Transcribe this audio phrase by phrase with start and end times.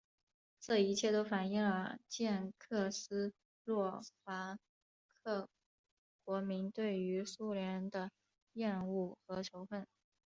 [0.59, 4.57] 这一切都反映了捷克斯洛伐
[5.21, 5.47] 克
[6.23, 8.09] 国民对于苏联的
[8.53, 9.85] 厌恶和仇恨。